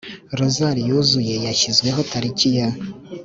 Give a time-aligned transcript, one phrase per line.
[0.39, 2.67] rozari yuzuye yashyizweho tariki ya